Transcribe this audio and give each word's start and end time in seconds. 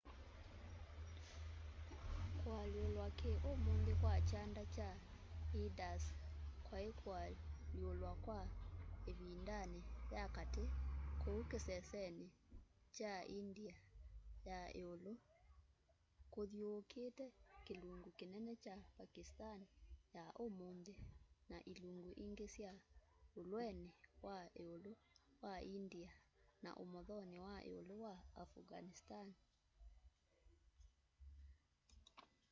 kualyulwa 2.41 3.07
ki 3.19 3.31
umunthi 3.51 3.93
kwa 4.01 4.15
kyanda 4.29 4.63
kya 4.75 4.89
indus 5.61 6.03
kwai 6.65 6.89
kualyulwa 7.01 8.11
kwa 8.23 8.39
ivindani 9.11 9.79
ya 10.15 10.23
kati 10.35 10.63
kuu 11.21 11.41
kiseseni 11.49 12.27
kya 12.95 13.13
india 13.39 13.75
ya 14.49 14.59
iulu 14.81 15.13
kuthyuukite 16.33 17.25
kilungu 17.65 18.09
kinene 18.19 18.53
kya 18.63 18.75
pakistani 18.97 19.67
ya 20.15 20.23
umunthi 20.45 20.93
na 21.49 21.57
ilungu 21.71 22.11
ingi 22.25 22.47
sya 22.55 22.71
ulweni 23.39 23.87
wa 24.25 24.37
iulu 24.63 24.93
wa 25.43 25.53
india 25.79 26.09
na 26.63 26.69
umothoni 26.83 27.37
wa 27.47 27.55
iulu 27.69 27.95
wa 28.05 28.15
afghanistan 28.43 29.27